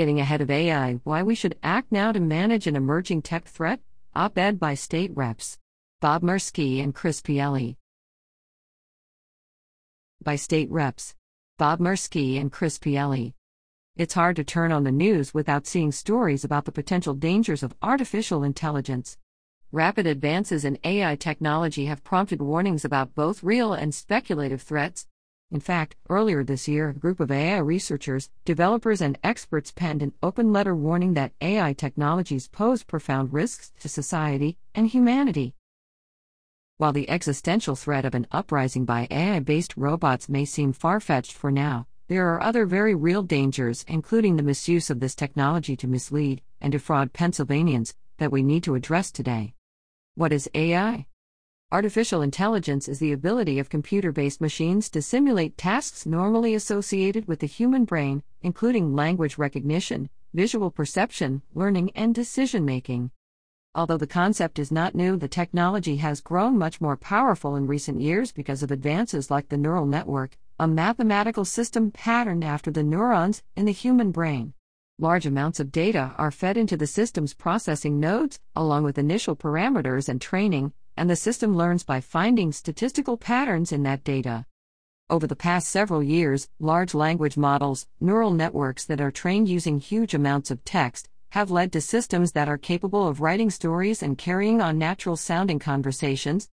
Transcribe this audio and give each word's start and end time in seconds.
Getting 0.00 0.18
ahead 0.18 0.40
of 0.40 0.50
AI 0.50 0.94
Why 1.04 1.22
We 1.22 1.34
Should 1.34 1.58
Act 1.62 1.92
Now 1.92 2.10
to 2.10 2.20
Manage 2.20 2.66
an 2.66 2.74
Emerging 2.74 3.20
Tech 3.20 3.44
Threat? 3.44 3.80
Op 4.14 4.38
ed 4.38 4.58
by 4.58 4.72
State 4.72 5.14
Reps. 5.14 5.58
Bob 6.00 6.22
Merski 6.22 6.82
and 6.82 6.94
Chris 6.94 7.20
Pielli. 7.20 7.76
By 10.24 10.36
State 10.36 10.70
Reps. 10.70 11.14
Bob 11.58 11.80
Merski 11.80 12.40
and 12.40 12.50
Chris 12.50 12.78
Pielli. 12.78 13.34
It's 13.94 14.14
hard 14.14 14.36
to 14.36 14.42
turn 14.42 14.72
on 14.72 14.84
the 14.84 14.90
news 14.90 15.34
without 15.34 15.66
seeing 15.66 15.92
stories 15.92 16.44
about 16.44 16.64
the 16.64 16.72
potential 16.72 17.12
dangers 17.12 17.62
of 17.62 17.76
artificial 17.82 18.42
intelligence. 18.42 19.18
Rapid 19.70 20.06
advances 20.06 20.64
in 20.64 20.78
AI 20.82 21.14
technology 21.16 21.84
have 21.84 22.02
prompted 22.02 22.40
warnings 22.40 22.86
about 22.86 23.14
both 23.14 23.42
real 23.42 23.74
and 23.74 23.94
speculative 23.94 24.62
threats, 24.62 25.06
in 25.52 25.60
fact, 25.60 25.96
earlier 26.08 26.44
this 26.44 26.68
year, 26.68 26.90
a 26.90 26.94
group 26.94 27.18
of 27.18 27.30
AI 27.30 27.58
researchers, 27.58 28.30
developers, 28.44 29.00
and 29.00 29.18
experts 29.24 29.72
penned 29.72 30.02
an 30.02 30.12
open 30.22 30.52
letter 30.52 30.76
warning 30.76 31.14
that 31.14 31.32
AI 31.40 31.72
technologies 31.72 32.46
pose 32.46 32.84
profound 32.84 33.32
risks 33.32 33.72
to 33.80 33.88
society 33.88 34.58
and 34.74 34.86
humanity. 34.86 35.54
While 36.76 36.92
the 36.92 37.10
existential 37.10 37.74
threat 37.74 38.04
of 38.04 38.14
an 38.14 38.28
uprising 38.30 38.84
by 38.84 39.08
AI 39.10 39.40
based 39.40 39.76
robots 39.76 40.28
may 40.28 40.44
seem 40.44 40.72
far 40.72 41.00
fetched 41.00 41.32
for 41.32 41.50
now, 41.50 41.88
there 42.06 42.32
are 42.32 42.42
other 42.42 42.64
very 42.64 42.94
real 42.94 43.22
dangers, 43.22 43.84
including 43.88 44.36
the 44.36 44.42
misuse 44.42 44.88
of 44.88 45.00
this 45.00 45.14
technology 45.14 45.76
to 45.76 45.88
mislead 45.88 46.42
and 46.60 46.72
defraud 46.72 47.12
Pennsylvanians, 47.12 47.94
that 48.18 48.32
we 48.32 48.42
need 48.42 48.62
to 48.64 48.76
address 48.76 49.10
today. 49.10 49.54
What 50.14 50.32
is 50.32 50.48
AI? 50.54 51.06
Artificial 51.72 52.20
intelligence 52.20 52.88
is 52.88 52.98
the 52.98 53.12
ability 53.12 53.60
of 53.60 53.70
computer 53.70 54.10
based 54.10 54.40
machines 54.40 54.90
to 54.90 55.00
simulate 55.00 55.56
tasks 55.56 56.04
normally 56.04 56.52
associated 56.52 57.28
with 57.28 57.38
the 57.38 57.46
human 57.46 57.84
brain, 57.84 58.24
including 58.42 58.96
language 58.96 59.38
recognition, 59.38 60.10
visual 60.34 60.72
perception, 60.72 61.42
learning, 61.54 61.92
and 61.94 62.12
decision 62.12 62.64
making. 62.64 63.12
Although 63.72 63.98
the 63.98 64.08
concept 64.08 64.58
is 64.58 64.72
not 64.72 64.96
new, 64.96 65.16
the 65.16 65.28
technology 65.28 65.98
has 65.98 66.20
grown 66.20 66.58
much 66.58 66.80
more 66.80 66.96
powerful 66.96 67.54
in 67.54 67.68
recent 67.68 68.00
years 68.00 68.32
because 68.32 68.64
of 68.64 68.72
advances 68.72 69.30
like 69.30 69.48
the 69.48 69.56
neural 69.56 69.86
network, 69.86 70.36
a 70.58 70.66
mathematical 70.66 71.44
system 71.44 71.92
patterned 71.92 72.42
after 72.42 72.72
the 72.72 72.82
neurons 72.82 73.44
in 73.54 73.64
the 73.64 73.70
human 73.70 74.10
brain. 74.10 74.54
Large 74.98 75.24
amounts 75.24 75.60
of 75.60 75.70
data 75.70 76.14
are 76.18 76.32
fed 76.32 76.56
into 76.56 76.76
the 76.76 76.88
system's 76.88 77.32
processing 77.32 78.00
nodes, 78.00 78.40
along 78.56 78.82
with 78.82 78.98
initial 78.98 79.36
parameters 79.36 80.08
and 80.08 80.20
training, 80.20 80.72
and 81.00 81.08
the 81.08 81.16
system 81.16 81.56
learns 81.56 81.82
by 81.82 81.98
finding 81.98 82.52
statistical 82.52 83.16
patterns 83.16 83.72
in 83.72 83.82
that 83.84 84.04
data. 84.04 84.44
Over 85.08 85.26
the 85.26 85.34
past 85.34 85.70
several 85.70 86.02
years, 86.02 86.50
large 86.58 86.92
language 86.92 87.38
models, 87.38 87.86
neural 88.00 88.32
networks 88.32 88.84
that 88.84 89.00
are 89.00 89.10
trained 89.10 89.48
using 89.48 89.80
huge 89.80 90.12
amounts 90.12 90.50
of 90.50 90.62
text, 90.62 91.08
have 91.30 91.50
led 91.50 91.72
to 91.72 91.80
systems 91.80 92.32
that 92.32 92.50
are 92.50 92.58
capable 92.58 93.08
of 93.08 93.22
writing 93.22 93.48
stories 93.48 94.02
and 94.02 94.18
carrying 94.18 94.60
on 94.60 94.76
natural 94.76 95.16
sounding 95.16 95.58
conversations. 95.58 96.50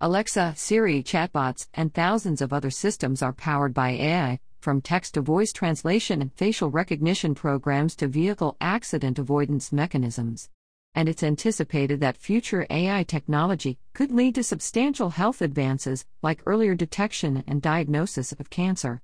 Alexa, 0.00 0.54
Siri 0.56 1.02
chatbots, 1.02 1.68
and 1.74 1.92
thousands 1.92 2.40
of 2.40 2.50
other 2.50 2.70
systems 2.70 3.20
are 3.20 3.34
powered 3.34 3.74
by 3.74 3.90
AI, 3.90 4.40
from 4.58 4.80
text 4.80 5.12
to 5.14 5.20
voice 5.20 5.52
translation 5.52 6.22
and 6.22 6.32
facial 6.32 6.70
recognition 6.70 7.34
programs 7.34 7.94
to 7.96 8.08
vehicle 8.08 8.56
accident 8.58 9.18
avoidance 9.18 9.70
mechanisms 9.70 10.48
and 10.94 11.08
it's 11.08 11.22
anticipated 11.22 12.00
that 12.00 12.16
future 12.16 12.66
AI 12.68 13.02
technology 13.02 13.78
could 13.94 14.12
lead 14.12 14.34
to 14.34 14.42
substantial 14.42 15.10
health 15.10 15.40
advances, 15.40 16.04
like 16.22 16.42
earlier 16.46 16.74
detection 16.74 17.42
and 17.46 17.62
diagnosis 17.62 18.32
of 18.32 18.50
cancer. 18.50 19.00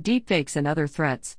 Deepfakes 0.00 0.56
and 0.56 0.66
other 0.66 0.86
threats. 0.86 1.36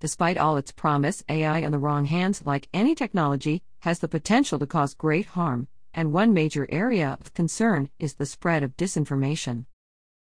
Despite 0.00 0.36
all 0.36 0.56
its 0.56 0.72
promise, 0.72 1.24
AI 1.28 1.58
in 1.58 1.72
the 1.72 1.78
wrong 1.78 2.04
hands, 2.04 2.42
like 2.44 2.68
any 2.74 2.94
technology, 2.94 3.62
has 3.80 4.00
the 4.00 4.08
potential 4.08 4.58
to 4.58 4.66
cause 4.66 4.94
great 4.94 5.26
harm, 5.26 5.68
and 5.94 6.12
one 6.12 6.34
major 6.34 6.66
area 6.70 7.16
of 7.20 7.32
concern 7.32 7.88
is 7.98 8.14
the 8.14 8.26
spread 8.26 8.62
of 8.62 8.76
disinformation. 8.76 9.66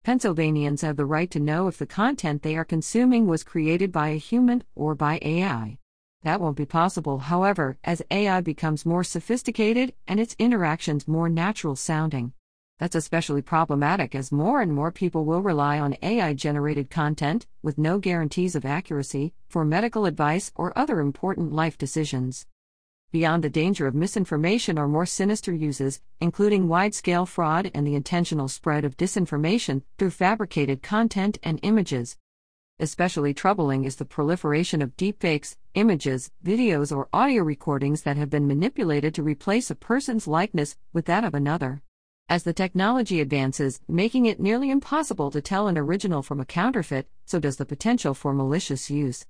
Pennsylvanians 0.03 0.81
have 0.81 0.97
the 0.97 1.05
right 1.05 1.31
to 1.31 1.39
know 1.39 1.67
if 1.67 1.79
the 1.79 1.87
content 1.87 2.43
they 2.43 2.55
are 2.55 2.63
consuming 2.63 3.25
was 3.25 3.43
created 3.43 3.91
by 3.91 4.09
a 4.09 4.17
human 4.17 4.63
or 4.75 4.93
by 4.93 5.17
AI. 5.23 5.79
That 6.25 6.41
won't 6.41 6.57
be 6.57 6.65
possible, 6.65 7.19
however, 7.19 7.77
as 7.83 8.01
AI 8.09 8.41
becomes 8.41 8.83
more 8.83 9.03
sophisticated 9.03 9.93
and 10.07 10.19
its 10.19 10.35
interactions 10.39 11.07
more 11.07 11.29
natural 11.29 11.75
sounding. 11.75 12.33
That's 12.79 12.95
especially 12.95 13.43
problematic 13.43 14.15
as 14.15 14.31
more 14.31 14.59
and 14.59 14.73
more 14.73 14.91
people 14.91 15.23
will 15.23 15.43
rely 15.43 15.79
on 15.79 15.97
AI 16.01 16.33
generated 16.33 16.89
content, 16.89 17.45
with 17.61 17.77
no 17.77 17.99
guarantees 17.99 18.55
of 18.55 18.65
accuracy, 18.65 19.35
for 19.49 19.63
medical 19.63 20.07
advice 20.07 20.51
or 20.55 20.75
other 20.75 20.99
important 20.99 21.53
life 21.53 21.77
decisions. 21.77 22.47
Beyond 23.11 23.43
the 23.43 23.49
danger 23.51 23.85
of 23.85 23.93
misinformation 23.93 24.79
are 24.79 24.87
more 24.87 25.05
sinister 25.05 25.53
uses, 25.53 26.01
including 26.19 26.67
wide 26.67 26.95
scale 26.95 27.27
fraud 27.27 27.69
and 27.75 27.85
the 27.85 27.93
intentional 27.93 28.47
spread 28.47 28.83
of 28.83 28.97
disinformation 28.97 29.83
through 29.99 30.09
fabricated 30.09 30.81
content 30.81 31.37
and 31.43 31.59
images. 31.61 32.17
Especially 32.77 33.33
troubling 33.33 33.85
is 33.85 33.95
the 33.95 34.03
proliferation 34.03 34.81
of 34.81 34.97
deepfakes, 34.97 35.55
images, 35.75 36.31
videos, 36.43 36.93
or 36.93 37.07
audio 37.13 37.41
recordings 37.41 38.01
that 38.01 38.17
have 38.17 38.29
been 38.29 38.47
manipulated 38.47 39.15
to 39.15 39.23
replace 39.23 39.71
a 39.71 39.75
person's 39.75 40.27
likeness 40.27 40.75
with 40.91 41.05
that 41.05 41.23
of 41.23 41.33
another. 41.33 41.81
As 42.27 42.43
the 42.43 42.51
technology 42.51 43.21
advances, 43.21 43.79
making 43.87 44.25
it 44.25 44.41
nearly 44.41 44.69
impossible 44.69 45.31
to 45.31 45.41
tell 45.41 45.69
an 45.69 45.77
original 45.77 46.21
from 46.21 46.41
a 46.41 46.45
counterfeit, 46.45 47.07
so 47.23 47.39
does 47.39 47.55
the 47.55 47.65
potential 47.65 48.13
for 48.13 48.33
malicious 48.33 48.89
use. 48.89 49.25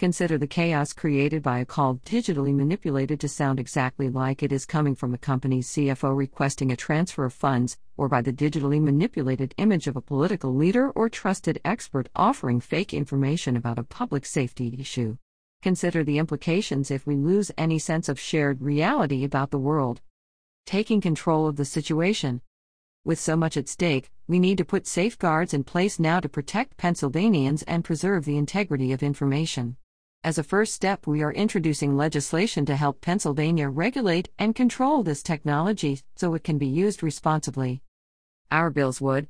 Consider 0.00 0.36
the 0.38 0.48
chaos 0.48 0.92
created 0.92 1.40
by 1.40 1.60
a 1.60 1.64
call 1.64 2.00
digitally 2.04 2.52
manipulated 2.52 3.20
to 3.20 3.28
sound 3.28 3.60
exactly 3.60 4.10
like 4.10 4.42
it 4.42 4.50
is 4.50 4.66
coming 4.66 4.96
from 4.96 5.14
a 5.14 5.18
company's 5.18 5.68
CFO 5.68 6.16
requesting 6.16 6.72
a 6.72 6.76
transfer 6.76 7.24
of 7.24 7.32
funds, 7.32 7.78
or 7.96 8.08
by 8.08 8.20
the 8.20 8.32
digitally 8.32 8.82
manipulated 8.82 9.54
image 9.56 9.86
of 9.86 9.94
a 9.94 10.00
political 10.00 10.52
leader 10.52 10.90
or 10.90 11.08
trusted 11.08 11.60
expert 11.64 12.08
offering 12.16 12.58
fake 12.58 12.92
information 12.92 13.56
about 13.56 13.78
a 13.78 13.84
public 13.84 14.26
safety 14.26 14.76
issue. 14.80 15.16
Consider 15.62 16.02
the 16.02 16.18
implications 16.18 16.90
if 16.90 17.06
we 17.06 17.14
lose 17.14 17.52
any 17.56 17.78
sense 17.78 18.08
of 18.08 18.18
shared 18.18 18.62
reality 18.62 19.22
about 19.22 19.52
the 19.52 19.60
world. 19.60 20.00
Taking 20.66 21.00
control 21.00 21.46
of 21.46 21.54
the 21.54 21.64
situation. 21.64 22.40
With 23.04 23.20
so 23.20 23.36
much 23.36 23.56
at 23.56 23.68
stake, 23.68 24.10
we 24.26 24.40
need 24.40 24.58
to 24.58 24.64
put 24.64 24.88
safeguards 24.88 25.54
in 25.54 25.62
place 25.62 26.00
now 26.00 26.18
to 26.18 26.28
protect 26.28 26.78
Pennsylvanians 26.78 27.62
and 27.62 27.84
preserve 27.84 28.24
the 28.24 28.36
integrity 28.36 28.90
of 28.90 29.00
information. 29.00 29.76
As 30.24 30.38
a 30.38 30.42
first 30.42 30.72
step, 30.72 31.06
we 31.06 31.22
are 31.22 31.34
introducing 31.34 31.98
legislation 31.98 32.64
to 32.64 32.76
help 32.76 33.02
Pennsylvania 33.02 33.68
regulate 33.68 34.30
and 34.38 34.54
control 34.54 35.02
this 35.02 35.22
technology 35.22 36.00
so 36.16 36.32
it 36.32 36.42
can 36.42 36.56
be 36.56 36.66
used 36.66 37.02
responsibly. 37.02 37.82
Our 38.50 38.70
bills 38.70 39.02
would 39.02 39.28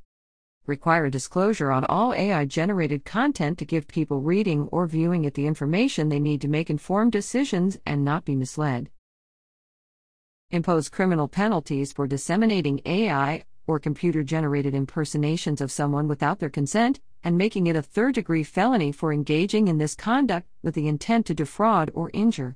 require 0.66 1.10
disclosure 1.10 1.72
on 1.72 1.84
all 1.86 2.14
AI 2.14 2.44
generated 2.44 3.04
content 3.04 3.58
to 3.58 3.64
give 3.64 3.88
people 3.88 4.20
reading 4.20 4.68
or 4.70 4.86
viewing 4.86 5.24
it 5.24 5.34
the 5.34 5.48
information 5.48 6.10
they 6.10 6.20
need 6.20 6.40
to 6.42 6.48
make 6.48 6.70
informed 6.70 7.10
decisions 7.10 7.76
and 7.84 8.04
not 8.04 8.24
be 8.24 8.36
misled. 8.36 8.88
Impose 10.52 10.88
criminal 10.88 11.26
penalties 11.26 11.92
for 11.92 12.06
disseminating 12.06 12.80
AI 12.86 13.42
or 13.66 13.80
computer 13.80 14.22
generated 14.22 14.76
impersonations 14.76 15.60
of 15.60 15.72
someone 15.72 16.06
without 16.06 16.38
their 16.38 16.50
consent, 16.50 17.00
and 17.24 17.38
making 17.38 17.66
it 17.66 17.74
a 17.74 17.82
third 17.82 18.14
degree 18.14 18.44
felony 18.44 18.92
for 18.92 19.12
engaging 19.12 19.66
in 19.66 19.78
this 19.78 19.94
conduct 19.94 20.46
with 20.62 20.74
the 20.74 20.86
intent 20.86 21.24
to 21.24 21.34
defraud 21.34 21.90
or 21.94 22.10
injure. 22.12 22.54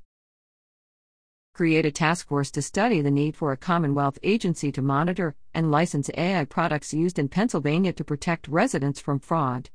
Create 1.54 1.86
a 1.86 1.90
task 1.90 2.28
force 2.28 2.52
to 2.52 2.62
study 2.62 3.00
the 3.00 3.10
need 3.10 3.34
for 3.34 3.50
a 3.50 3.56
Commonwealth 3.56 4.18
agency 4.22 4.70
to 4.70 4.82
monitor 4.82 5.34
and 5.54 5.72
license 5.72 6.08
AI 6.16 6.44
products 6.44 6.94
used 6.94 7.18
in 7.18 7.28
Pennsylvania 7.28 7.92
to 7.94 8.04
protect 8.04 8.46
residents 8.46 9.00
from 9.00 9.18
fraud. 9.18 9.70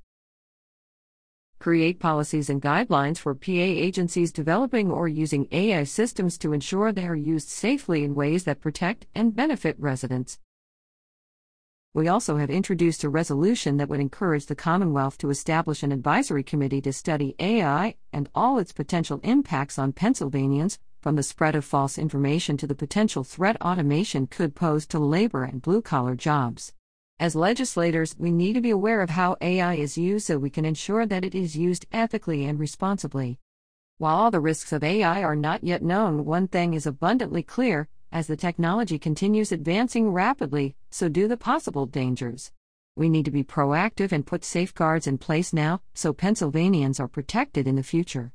Create 1.59 1.99
policies 1.99 2.49
and 2.49 2.61
guidelines 2.61 3.17
for 3.17 3.33
PA 3.33 3.51
agencies 3.51 4.31
developing 4.31 4.91
or 4.91 5.07
using 5.07 5.47
AI 5.51 5.83
systems 5.83 6.37
to 6.37 6.53
ensure 6.53 6.91
they 6.91 7.07
are 7.07 7.15
used 7.15 7.49
safely 7.49 8.03
in 8.03 8.15
ways 8.15 8.43
that 8.43 8.61
protect 8.61 9.07
and 9.15 9.35
benefit 9.35 9.75
residents. 9.79 10.39
We 11.95 12.07
also 12.07 12.37
have 12.37 12.49
introduced 12.49 13.03
a 13.03 13.09
resolution 13.09 13.77
that 13.77 13.87
would 13.87 13.99
encourage 13.99 14.47
the 14.47 14.55
Commonwealth 14.55 15.19
to 15.19 15.29
establish 15.29 15.83
an 15.83 15.91
advisory 15.91 16.41
committee 16.41 16.81
to 16.81 16.91
study 16.91 17.35
AI 17.37 17.93
and 18.11 18.27
all 18.33 18.57
its 18.57 18.71
potential 18.71 19.19
impacts 19.23 19.77
on 19.77 19.93
Pennsylvanians, 19.93 20.79
from 21.01 21.15
the 21.17 21.21
spread 21.21 21.53
of 21.53 21.63
false 21.63 21.99
information 21.99 22.57
to 22.57 22.65
the 22.65 22.73
potential 22.73 23.23
threat 23.23 23.61
automation 23.61 24.25
could 24.25 24.55
pose 24.55 24.87
to 24.87 24.97
labor 24.97 25.43
and 25.43 25.61
blue 25.61 25.83
collar 25.83 26.15
jobs. 26.15 26.73
As 27.19 27.35
legislators, 27.35 28.15
we 28.17 28.31
need 28.31 28.53
to 28.53 28.61
be 28.61 28.71
aware 28.71 29.01
of 29.03 29.11
how 29.11 29.37
AI 29.39 29.75
is 29.75 29.95
used 29.95 30.25
so 30.25 30.39
we 30.39 30.49
can 30.49 30.65
ensure 30.65 31.05
that 31.05 31.23
it 31.23 31.35
is 31.35 31.55
used 31.55 31.85
ethically 31.91 32.43
and 32.45 32.59
responsibly. 32.59 33.37
While 33.99 34.15
all 34.15 34.31
the 34.31 34.39
risks 34.39 34.73
of 34.73 34.83
AI 34.83 35.21
are 35.21 35.35
not 35.35 35.63
yet 35.63 35.83
known, 35.83 36.25
one 36.25 36.47
thing 36.47 36.73
is 36.73 36.87
abundantly 36.87 37.43
clear 37.43 37.87
as 38.13 38.27
the 38.27 38.37
technology 38.37 38.99
continues 38.99 39.51
advancing 39.51 40.11
rapidly, 40.11 40.75
so 40.91 41.09
do 41.09 41.27
the 41.27 41.35
possible 41.35 41.87
dangers. 41.87 42.51
We 42.95 43.09
need 43.09 43.25
to 43.25 43.31
be 43.31 43.43
proactive 43.43 44.11
and 44.11 44.23
put 44.23 44.45
safeguards 44.45 45.07
in 45.07 45.17
place 45.17 45.51
now 45.51 45.81
so 45.95 46.13
Pennsylvanians 46.13 46.99
are 46.99 47.07
protected 47.07 47.67
in 47.67 47.75
the 47.75 47.81
future. 47.81 48.31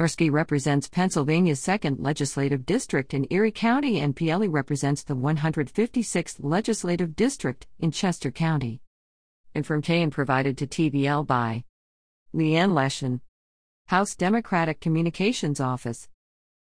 Merski 0.00 0.32
represents 0.32 0.88
Pennsylvania's 0.88 1.60
2nd 1.60 1.96
Legislative 1.98 2.64
District 2.64 3.12
in 3.12 3.26
Erie 3.28 3.52
County, 3.52 4.00
and 4.00 4.16
Pielli 4.16 4.50
represents 4.50 5.02
the 5.04 5.14
156th 5.14 6.36
Legislative 6.40 7.14
District 7.14 7.66
in 7.78 7.90
Chester 7.90 8.30
County. 8.30 8.80
Information 9.54 10.08
provided 10.08 10.56
to 10.56 10.66
TBL 10.66 11.26
by 11.26 11.64
Leanne 12.34 12.72
Leshin, 12.72 13.20
House 13.88 14.14
Democratic 14.14 14.80
Communications 14.80 15.60
Office. 15.60 16.08